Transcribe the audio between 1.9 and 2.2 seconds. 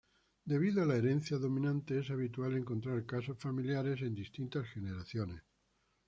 es